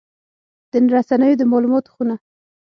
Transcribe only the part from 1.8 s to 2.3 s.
خونه